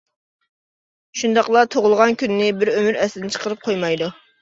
[1.21, 4.15] شۇنداقلا تۇغۇلغان كۈنىنى بىر ئۆمۈر ئەستىن چىقىرىپ قويمايدۇ.